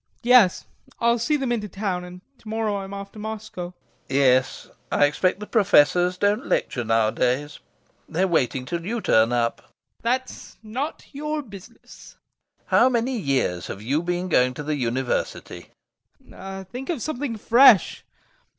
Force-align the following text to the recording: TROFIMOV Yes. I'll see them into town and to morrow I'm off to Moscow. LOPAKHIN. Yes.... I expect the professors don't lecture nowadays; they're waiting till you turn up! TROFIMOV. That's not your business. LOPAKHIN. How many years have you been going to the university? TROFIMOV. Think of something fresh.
TROFIMOV 0.01 0.19
Yes. 0.23 0.65
I'll 0.99 1.19
see 1.19 1.37
them 1.37 1.51
into 1.51 1.69
town 1.69 2.03
and 2.03 2.21
to 2.39 2.47
morrow 2.49 2.77
I'm 2.77 2.91
off 2.91 3.11
to 3.11 3.19
Moscow. 3.19 3.65
LOPAKHIN. 3.65 3.75
Yes.... 4.17 4.67
I 4.91 5.05
expect 5.05 5.39
the 5.39 5.45
professors 5.45 6.17
don't 6.17 6.47
lecture 6.47 6.83
nowadays; 6.83 7.59
they're 8.09 8.27
waiting 8.27 8.65
till 8.65 8.83
you 8.83 8.99
turn 8.99 9.31
up! 9.31 9.57
TROFIMOV. 9.59 9.71
That's 10.01 10.57
not 10.63 11.05
your 11.11 11.43
business. 11.43 12.15
LOPAKHIN. 12.15 12.63
How 12.79 12.89
many 12.89 13.15
years 13.19 13.67
have 13.67 13.83
you 13.83 14.01
been 14.01 14.27
going 14.27 14.55
to 14.55 14.63
the 14.63 14.75
university? 14.75 15.69
TROFIMOV. 16.27 16.67
Think 16.69 16.89
of 16.89 16.99
something 17.03 17.35
fresh. 17.37 18.03